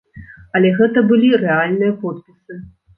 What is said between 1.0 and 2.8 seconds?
былі рэальныя подпісы.